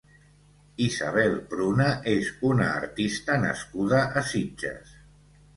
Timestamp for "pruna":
1.51-1.87